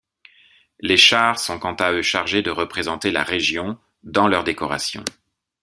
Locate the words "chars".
0.97-1.37